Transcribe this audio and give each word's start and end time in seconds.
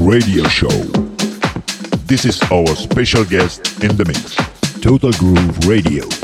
radio 0.00 0.42
show. 0.48 0.68
This 2.08 2.24
is 2.24 2.42
our 2.50 2.66
special 2.74 3.24
guest 3.24 3.84
in 3.84 3.96
the 3.96 4.04
mix, 4.04 4.34
Total 4.80 5.12
Groove 5.12 5.68
Radio. 5.68 6.23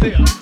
myself. 0.00 0.37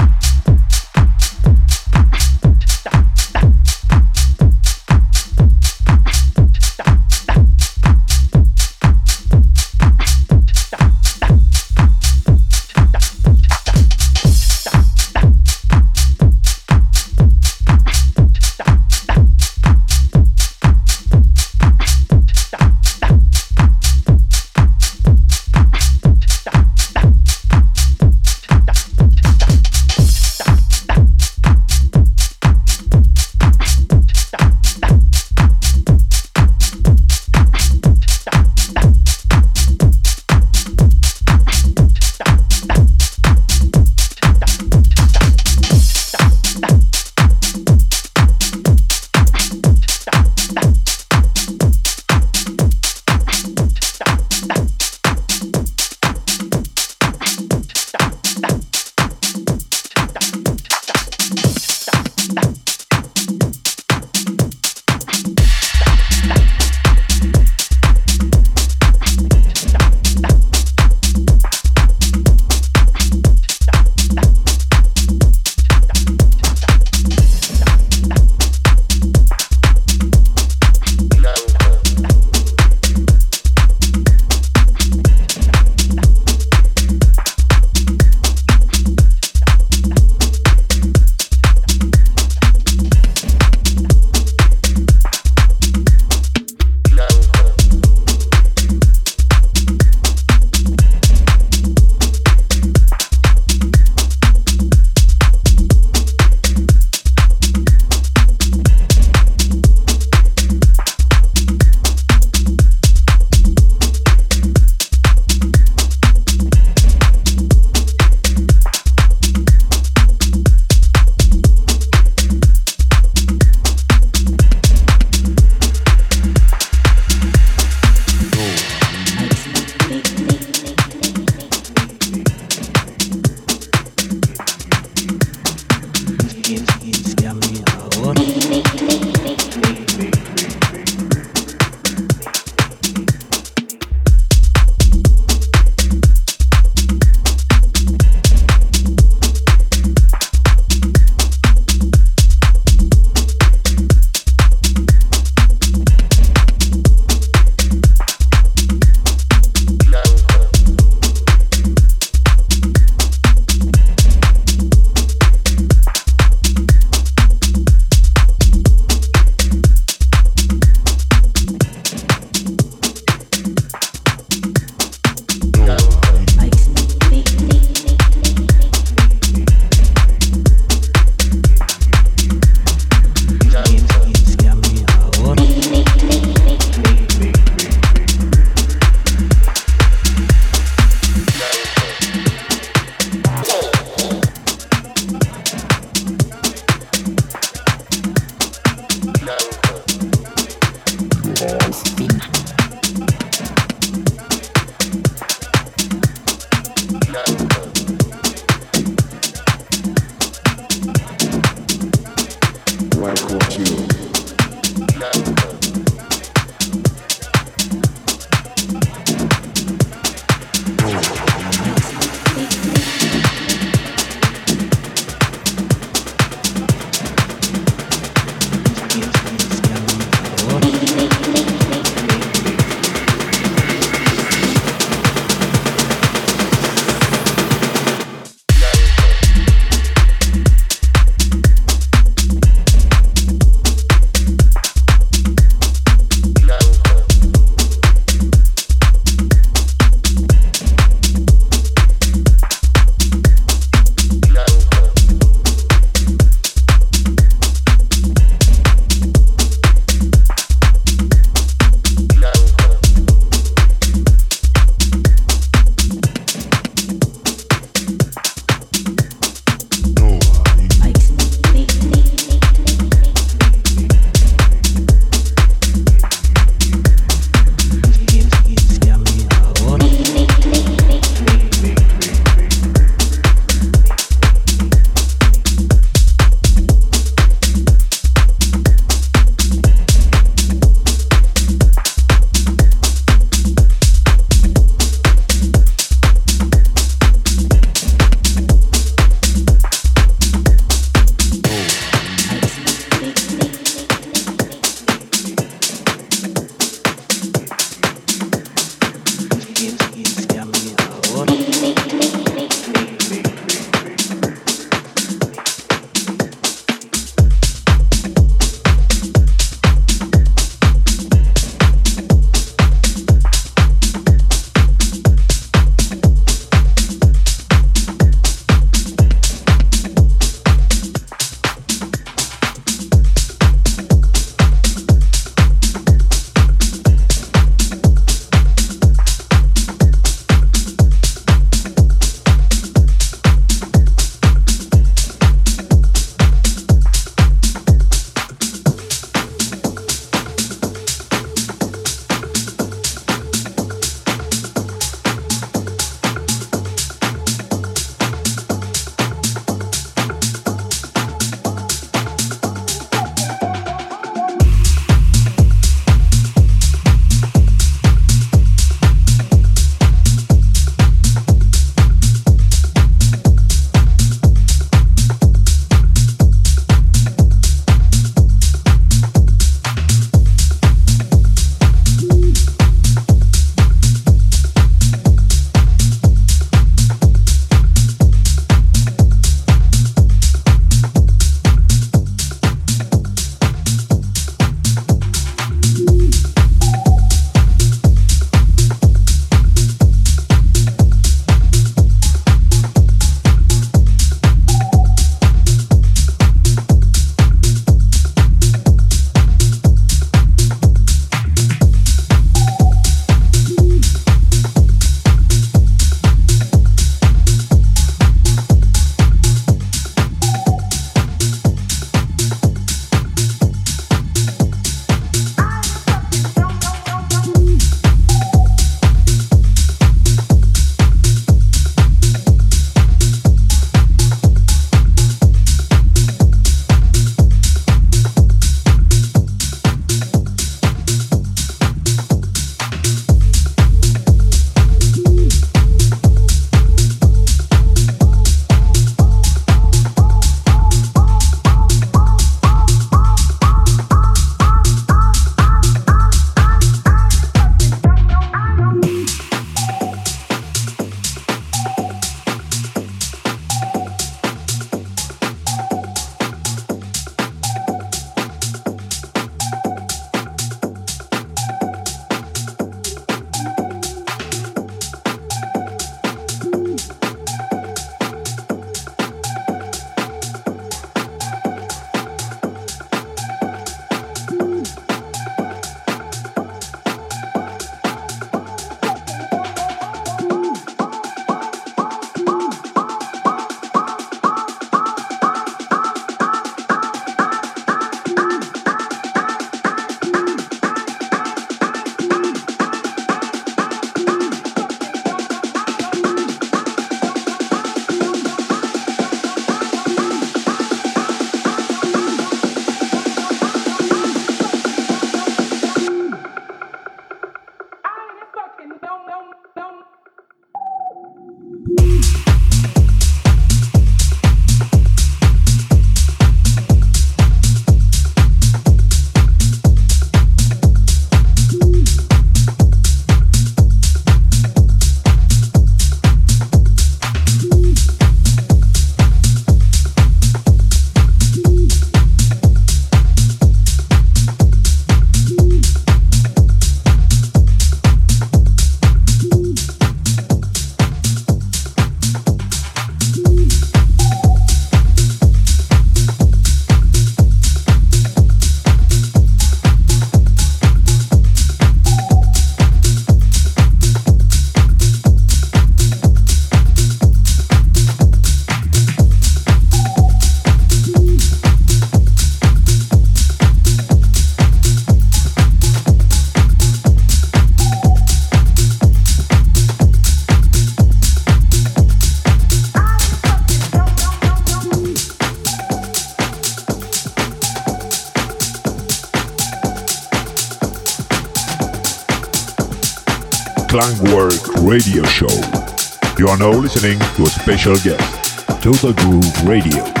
Listening 596.73 596.99
to 597.15 597.23
a 597.23 597.25
special 597.25 597.75
guest, 597.75 598.47
Total 598.61 598.93
Groove 598.93 599.43
Radio. 599.43 600.00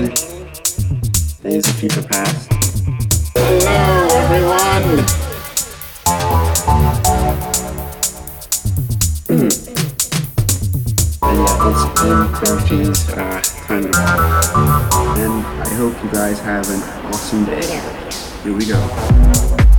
London 0.00 0.16
is 1.44 1.64
the 1.64 1.72
future 1.78 2.02
past. 2.02 2.50
Hello, 3.34 4.08
everyone! 4.12 5.04
and 11.22 11.38
yeah, 11.38 11.68
it's 11.68 11.84
it's 11.84 12.28
Croce's 12.32 13.00
uh, 13.10 13.42
time 13.66 13.82
to 13.82 13.88
And 15.20 15.36
I 15.44 15.74
hope 15.74 16.02
you 16.02 16.10
guys 16.10 16.38
have 16.40 16.68
an 16.70 16.82
awesome 17.12 17.44
day. 17.44 17.82
Here 18.42 18.54
we 18.56 18.64
go. 18.66 19.69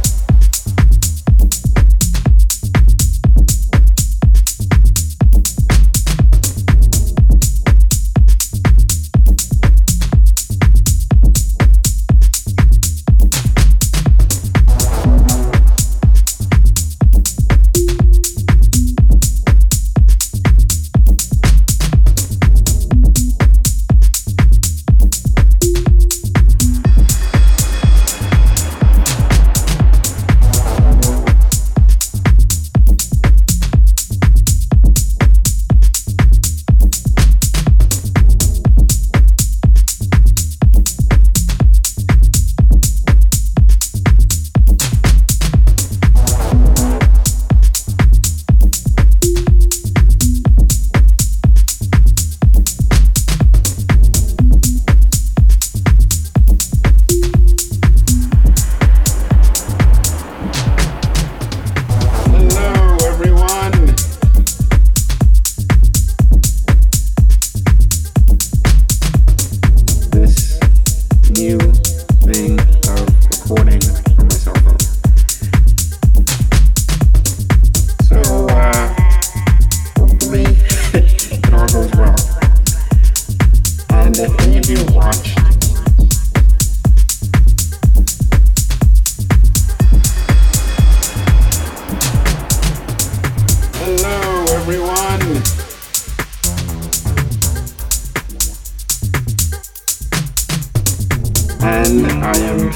and 101.64 102.08
I 102.24 102.38
am 102.38 102.72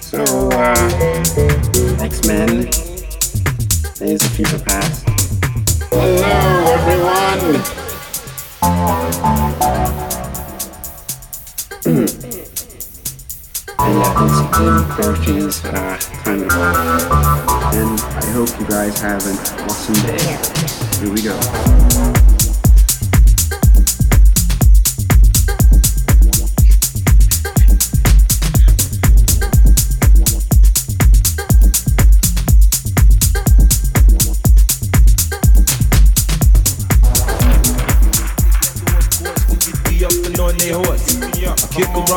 so 0.00 0.22
uh, 0.52 0.74
X-Men 2.00 2.68
is 4.00 4.20
the 4.20 4.30
future 4.34 4.58
past. 4.60 5.04
Hello 5.90 6.72
everyone. 6.72 7.86
and 13.78 13.94
yeah, 13.98 14.12
this 14.22 14.96
Dorothy 14.96 15.36
is 15.38 15.64
uh, 15.64 15.98
time 16.24 16.48
to. 16.48 16.54
And 17.76 18.00
I 18.00 18.30
hope 18.32 18.50
you 18.60 18.66
guys 18.66 19.00
have 19.00 19.26
an 19.26 19.36
awesome 19.64 19.94
day. 20.06 20.38
Here 21.00 21.12
we 21.12 21.22
go. 21.22 22.15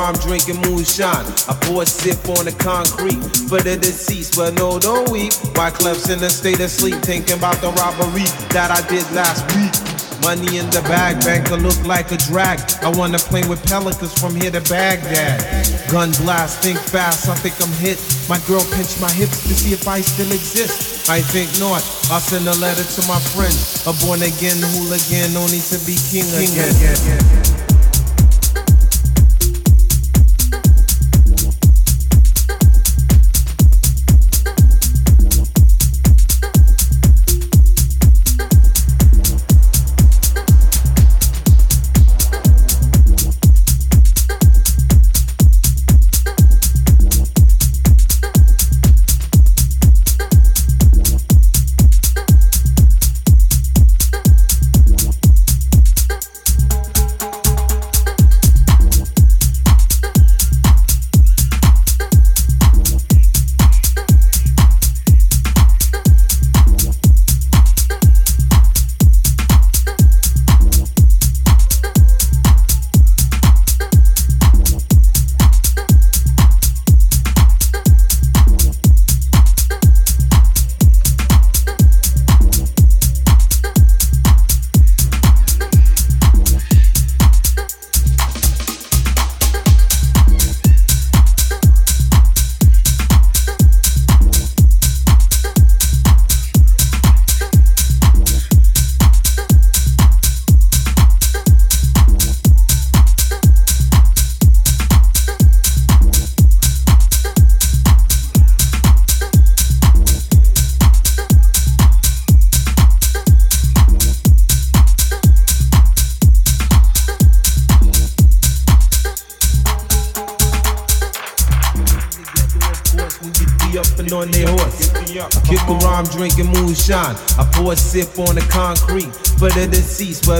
I'm 0.09 0.17
drinking 0.25 0.57
moonshine. 0.65 1.21
I 1.45 1.53
pour 1.69 1.83
a 1.83 1.85
sip 1.85 2.17
on 2.33 2.49
the 2.49 2.55
concrete 2.57 3.21
for 3.45 3.61
the 3.61 3.77
deceased, 3.77 4.41
but 4.41 4.57
no, 4.57 4.81
don't 4.81 5.05
weep. 5.13 5.29
My 5.53 5.69
clef's 5.69 6.09
in 6.09 6.17
a 6.25 6.33
state 6.33 6.57
of 6.65 6.73
sleep, 6.73 6.97
thinking 7.05 7.37
about 7.37 7.61
the 7.61 7.69
robbery 7.77 8.25
that 8.49 8.73
I 8.73 8.81
did 8.89 9.05
last 9.13 9.45
week. 9.53 9.69
Money 10.25 10.57
in 10.57 10.65
the 10.73 10.81
bag, 10.89 11.21
banker 11.21 11.61
look 11.61 11.77
like 11.85 12.09
a 12.09 12.17
drag. 12.25 12.57
I 12.81 12.89
wanna 12.89 13.21
play 13.21 13.45
with 13.45 13.61
pelicans 13.69 14.17
from 14.17 14.33
here 14.33 14.49
to 14.49 14.65
Baghdad. 14.65 15.45
Gun 15.93 16.09
blast, 16.25 16.65
think 16.65 16.81
fast, 16.81 17.29
I 17.29 17.37
think 17.37 17.53
I'm 17.61 17.69
hit. 17.77 18.01
My 18.25 18.41
girl 18.49 18.65
pinched 18.73 18.97
my 18.97 19.13
hips 19.13 19.45
to 19.45 19.53
see 19.53 19.77
if 19.77 19.85
I 19.87 20.01
still 20.01 20.33
exist. 20.33 21.05
I 21.05 21.21
think 21.21 21.53
not. 21.61 21.85
I'll 22.09 22.17
send 22.17 22.49
a 22.49 22.57
letter 22.57 22.81
to 22.81 23.01
my 23.05 23.21
friend. 23.37 23.53
A 23.85 23.93
born 24.01 24.25
again 24.25 24.57
hooligan, 24.73 25.37
no 25.37 25.45
need 25.53 25.69
to 25.69 25.77
be 25.85 25.93
king, 26.09 26.25
king 26.33 26.57
again. 26.57 27.68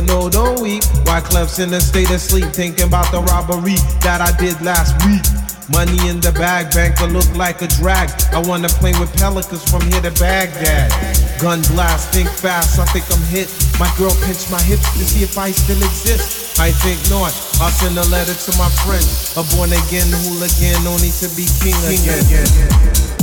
No, 0.06 0.30
don't 0.30 0.62
weep. 0.62 0.84
Wyclef's 1.06 1.60
in 1.60 1.74
a 1.74 1.82
state 1.82 2.10
of 2.12 2.22
sleep, 2.22 2.52
thinking 2.54 2.88
about 2.88 3.12
the 3.12 3.22
robbery 3.22 3.76
that 4.02 4.22
I 4.22 4.32
did 4.38 4.60
last 4.62 4.96
week. 5.06 5.24
Money 5.70 6.10
in 6.10 6.20
the 6.20 6.32
bag, 6.34 6.74
banker 6.74 7.06
look 7.06 7.30
like 7.36 7.62
a 7.62 7.68
drag. 7.68 8.10
I 8.34 8.40
wanna 8.42 8.70
play 8.70 8.92
with 8.98 9.14
pelicans 9.18 9.64
from 9.70 9.82
here 9.92 10.02
to 10.02 10.12
Baghdad. 10.18 10.90
Gun 11.40 11.62
blast, 11.70 12.10
think 12.10 12.30
fast, 12.30 12.80
I 12.80 12.86
think 12.86 13.06
I'm 13.14 13.22
hit. 13.30 13.50
My 13.78 13.92
girl 13.98 14.16
pinched 14.26 14.50
my 14.50 14.62
hips 14.62 14.88
to 14.98 15.04
see 15.06 15.24
if 15.24 15.38
I 15.38 15.52
still 15.52 15.78
exist. 15.78 16.60
I 16.60 16.72
think 16.72 16.98
not. 17.10 17.32
I'll 17.62 17.70
send 17.70 17.98
a 17.98 18.08
letter 18.10 18.34
to 18.34 18.52
my 18.58 18.70
friend. 18.82 19.06
A 19.38 19.44
born 19.56 19.70
again 19.70 20.10
hooligan, 20.26 20.82
need 21.00 21.16
to 21.22 21.30
be 21.38 21.46
king, 21.62 21.78
king 21.86 22.04
again. 22.08 23.19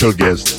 Special 0.00 0.16
guest 0.16 0.49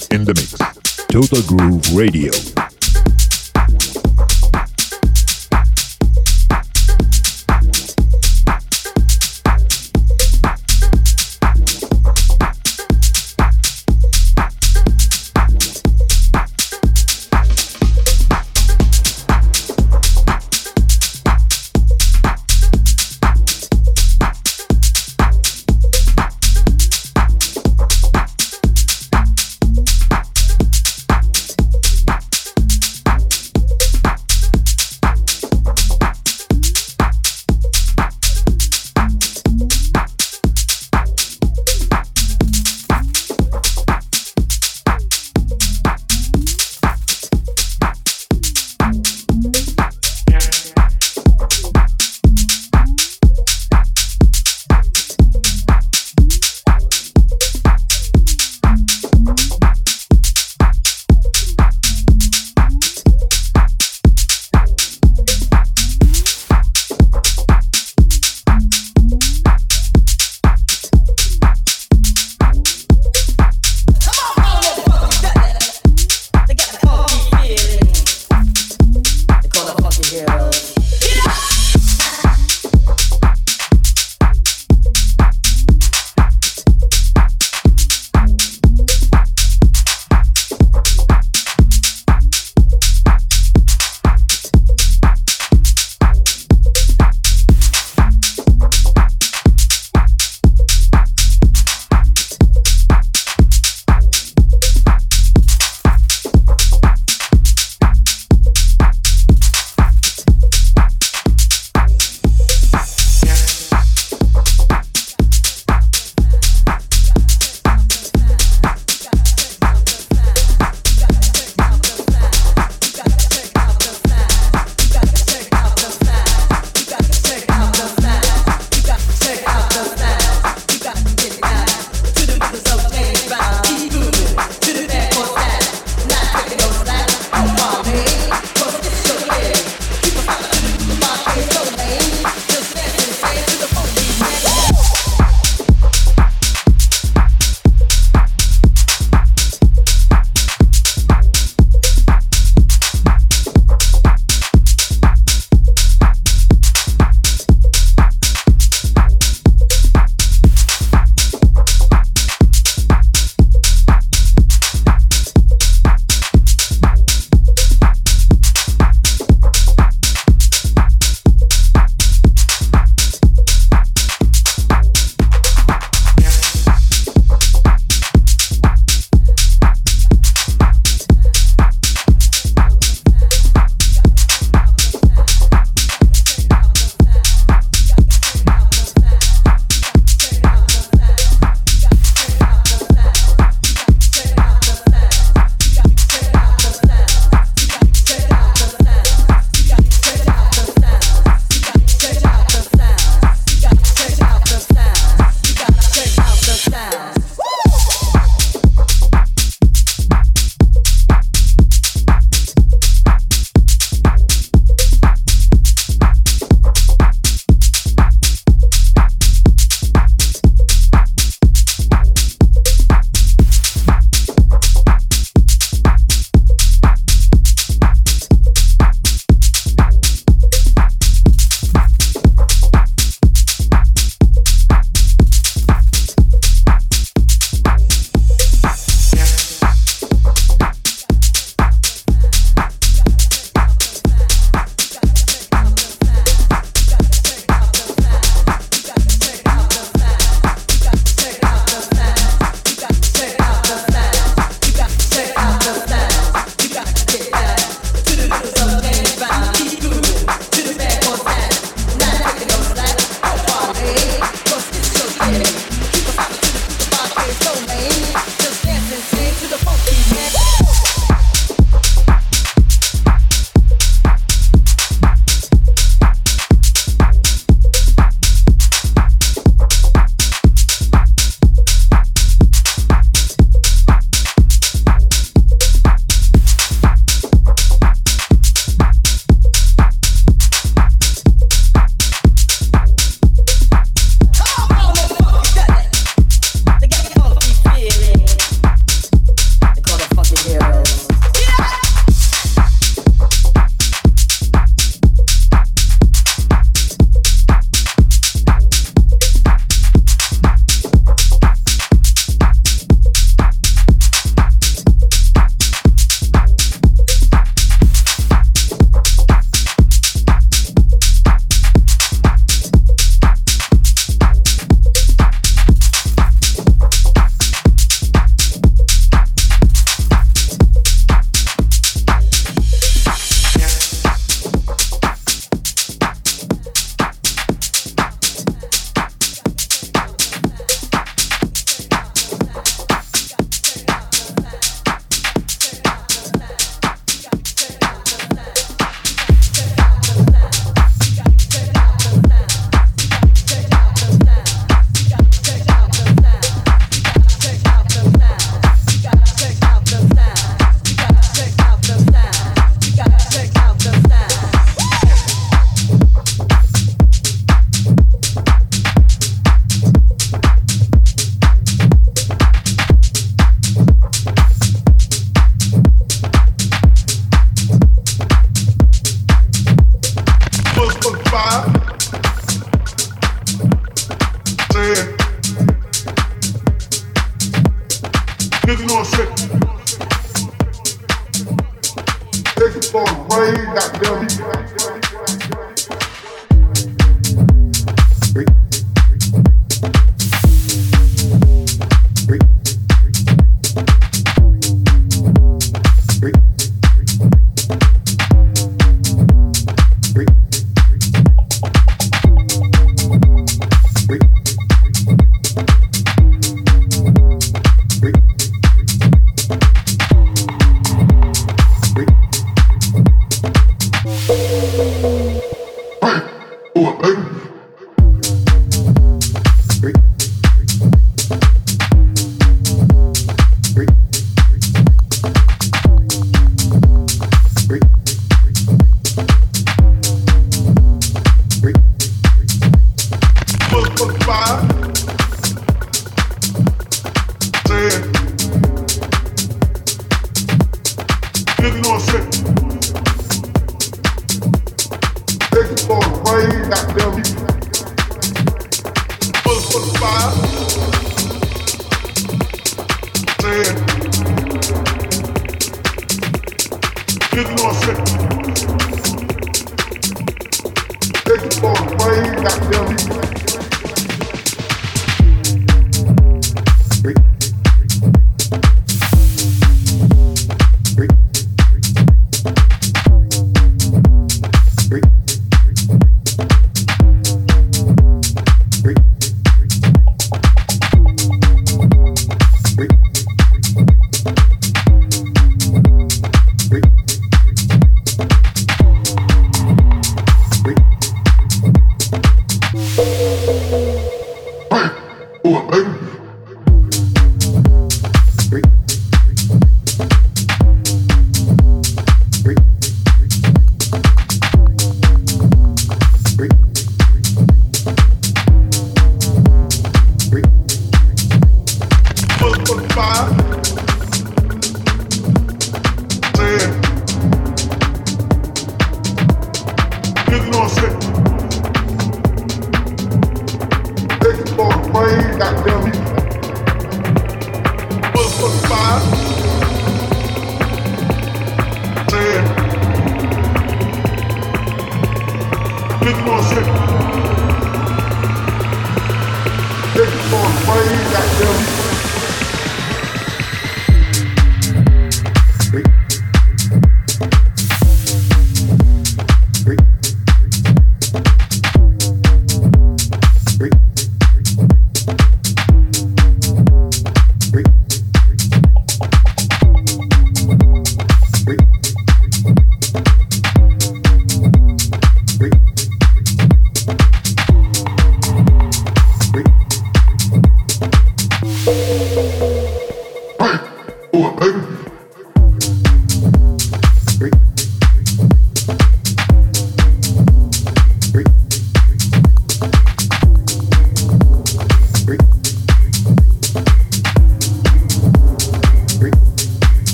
Three. 591.11 591.50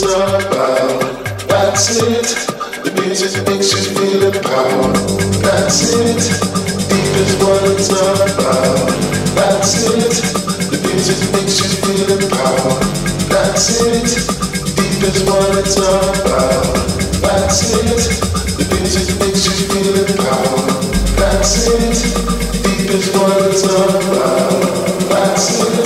it's 0.00 0.14
about. 0.14 1.48
That's 1.48 1.98
it. 2.02 2.28
The 2.84 2.92
music 3.02 3.42
makes 3.48 3.72
you 3.74 3.82
feel 3.96 4.22
empowered. 4.30 4.94
That's 5.42 5.92
it. 5.94 6.22
Deep 6.88 7.14
is 7.18 7.34
what 7.42 7.62
it's 7.72 7.90
about. 7.90 8.94
That's 9.34 9.90
it. 9.90 10.14
The 10.70 10.78
music 10.86 11.18
makes 11.34 11.58
you 11.58 11.70
feel 11.82 12.10
empowered. 12.14 12.82
That's 13.26 13.80
it. 13.82 14.10
Deep 14.76 15.02
is 15.02 15.24
what 15.24 15.58
it's 15.58 15.76
about. 15.76 16.74
That's 17.22 17.74
it. 17.74 17.98
The 18.54 18.66
music 18.78 19.18
makes 19.18 19.46
you 19.46 19.66
feel 19.66 19.98
empowered. 20.06 20.78
That's 21.18 21.66
it. 21.66 21.98
Deep 22.62 22.90
is 22.90 23.10
what 23.16 23.50
it's 23.50 23.64
about. 23.64 25.08
That's 25.10 25.62
it. 25.62 25.77